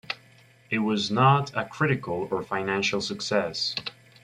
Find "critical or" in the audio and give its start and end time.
1.63-2.41